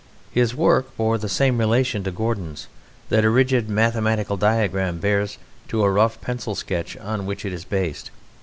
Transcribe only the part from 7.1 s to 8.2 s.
which it is based.